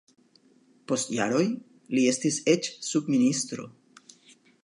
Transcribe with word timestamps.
Post 0.91 1.11
jaroj 1.17 1.43
li 1.97 2.07
estis 2.13 2.41
eĉ 2.55 2.71
subministro. 2.87 3.71